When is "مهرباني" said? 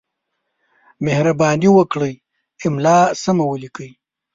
1.05-1.69